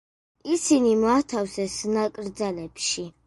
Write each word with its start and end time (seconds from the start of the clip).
ისინი 0.53 0.93
მოათავსეს 1.01 1.75
ნაკრძალებში. 1.99 3.07